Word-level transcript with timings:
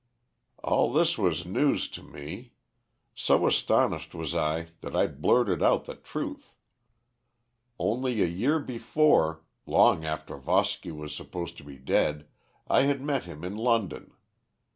"All 0.63 0.91
this 0.91 1.15
was 1.15 1.45
news 1.45 1.87
to 1.89 2.01
me. 2.01 2.53
So 3.13 3.45
astonished 3.45 4.15
was 4.15 4.33
I 4.33 4.69
that 4.79 4.95
I 4.95 5.05
blurted 5.05 5.61
out 5.61 5.85
the 5.85 5.93
truth. 5.93 6.55
Only 7.77 8.23
a 8.23 8.25
year 8.25 8.57
before, 8.57 9.43
long 9.67 10.03
after 10.03 10.39
Voski 10.39 10.91
was 10.91 11.15
supposed 11.15 11.55
to 11.57 11.63
be 11.63 11.77
dead, 11.77 12.27
I 12.67 12.81
had 12.89 12.99
met 12.99 13.25
him 13.25 13.43
in 13.43 13.55
London. 13.55 14.15